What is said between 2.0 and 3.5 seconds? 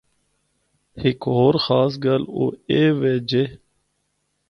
گل او ایہہ وے جے۔